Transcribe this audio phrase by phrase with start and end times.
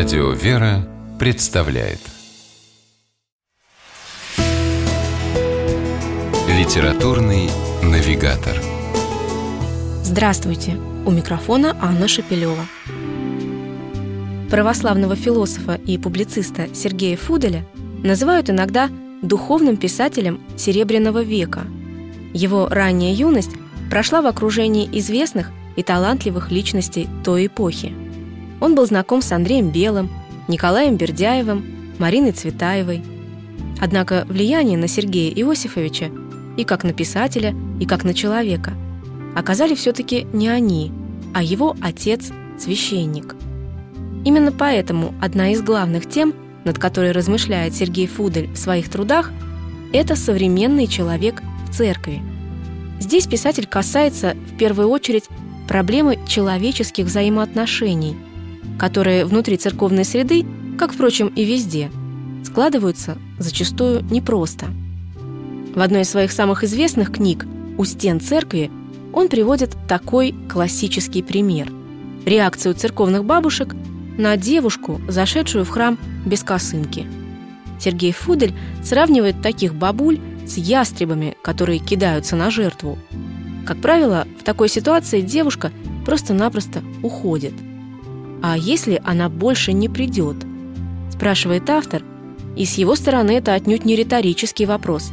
[0.00, 1.98] Радио «Вера» представляет
[6.48, 7.50] Литературный
[7.82, 8.56] навигатор
[10.02, 10.78] Здравствуйте!
[11.04, 12.64] У микрофона Анна Шапилева.
[14.48, 17.66] Православного философа и публициста Сергея Фуделя
[18.02, 18.88] называют иногда
[19.20, 21.64] духовным писателем Серебряного века.
[22.32, 23.52] Его ранняя юность
[23.90, 27.92] прошла в окружении известных и талантливых личностей той эпохи.
[28.60, 30.10] Он был знаком с Андреем Белым,
[30.48, 31.64] Николаем Бердяевым,
[31.98, 33.02] Мариной Цветаевой.
[33.80, 36.10] Однако влияние на Сергея Иосифовича
[36.56, 38.74] и как на писателя, и как на человека
[39.34, 40.92] оказали все-таки не они,
[41.32, 43.36] а его отец-священник.
[44.24, 49.32] Именно поэтому одна из главных тем, над которой размышляет Сергей Фудель в своих трудах,
[49.92, 52.22] это современный человек в церкви.
[53.00, 55.24] Здесь писатель касается в первую очередь
[55.68, 58.16] проблемы человеческих взаимоотношений,
[58.78, 60.44] которые внутри церковной среды,
[60.78, 61.90] как, впрочем, и везде,
[62.44, 64.66] складываются зачастую непросто.
[65.74, 67.46] В одной из своих самых известных книг
[67.78, 68.70] «У стен церкви»
[69.12, 71.70] он приводит такой классический пример–
[72.26, 73.74] реакцию церковных бабушек
[74.18, 77.06] на девушку, зашедшую в храм без косынки.
[77.78, 82.98] Сергей Фудель сравнивает таких бабуль с ястребами, которые кидаются на жертву.
[83.66, 85.72] Как правило, в такой ситуации девушка
[86.04, 87.54] просто-напросто уходит.
[88.42, 90.36] А если она больше не придет?
[91.12, 92.02] Спрашивает автор,
[92.56, 95.12] и с его стороны это отнюдь не риторический вопрос,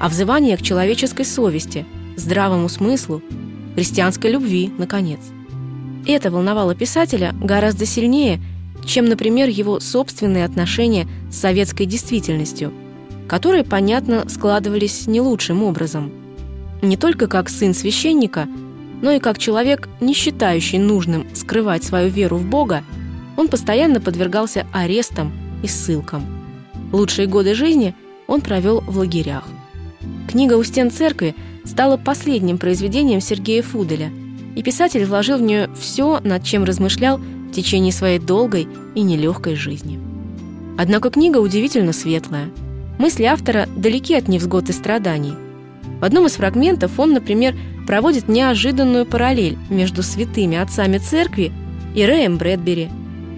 [0.00, 1.84] а взывание к человеческой совести,
[2.16, 3.22] здравому смыслу,
[3.74, 5.20] христианской любви, наконец.
[6.06, 8.40] Это волновало писателя гораздо сильнее,
[8.84, 12.72] чем, например, его собственные отношения с советской действительностью,
[13.28, 16.10] которые, понятно, складывались не лучшим образом.
[16.82, 18.48] Не только как сын священника,
[19.02, 22.84] но и как человек, не считающий нужным скрывать свою веру в Бога,
[23.36, 26.26] он постоянно подвергался арестам и ссылкам.
[26.92, 27.94] Лучшие годы жизни
[28.26, 29.44] он провел в лагерях.
[30.28, 34.10] Книга «У стен церкви» стала последним произведением Сергея Фуделя,
[34.56, 39.54] и писатель вложил в нее все, над чем размышлял в течение своей долгой и нелегкой
[39.56, 40.00] жизни.
[40.78, 42.50] Однако книга удивительно светлая.
[42.98, 45.34] Мысли автора далеки от невзгод и страданий.
[46.00, 47.54] В одном из фрагментов он, например,
[47.86, 51.52] проводит неожиданную параллель между святыми отцами церкви
[51.94, 52.88] и Рэем Брэдбери.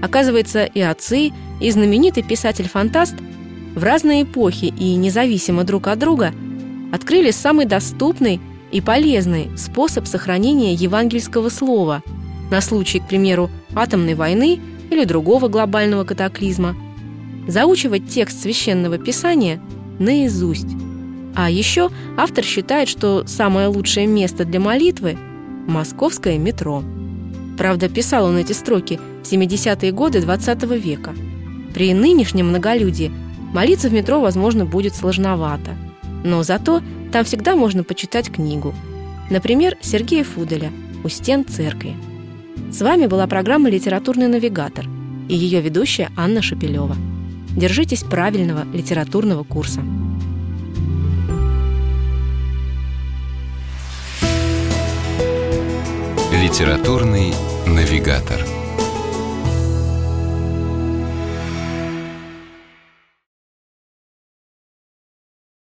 [0.00, 3.14] Оказывается, и отцы, и знаменитый писатель-фантаст
[3.74, 6.32] в разные эпохи и независимо друг от друга
[6.92, 8.40] открыли самый доступный
[8.70, 12.02] и полезный способ сохранения евангельского слова
[12.50, 16.76] на случай, к примеру, атомной войны или другого глобального катаклизма.
[17.48, 19.60] Заучивать текст священного писания
[19.98, 20.68] наизусть.
[21.34, 25.16] А еще автор считает, что самое лучшее место для молитвы–
[25.66, 26.82] московское метро.
[27.56, 31.14] Правда, писал он эти строки в 70-е годы 20 века.
[31.74, 33.10] При нынешнем многолюдии
[33.52, 35.70] молиться в метро, возможно, будет сложновато.
[36.24, 36.82] Но зато
[37.12, 38.74] там всегда можно почитать книгу.
[39.30, 40.70] Например, Сергея Фуделя
[41.04, 41.94] «У стен церкви».
[42.70, 44.86] С вами была программа «Литературный навигатор»
[45.28, 46.96] и ее ведущая Анна Шапилева.
[47.56, 49.82] Держитесь правильного литературного курса.
[56.52, 57.32] Литературный
[57.66, 58.61] навигатор.